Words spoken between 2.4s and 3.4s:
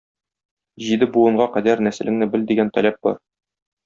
дигән таләп бар.